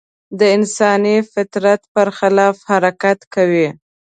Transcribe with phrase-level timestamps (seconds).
[0.39, 3.67] د انساني فطرت په خلاف حرکت کوي.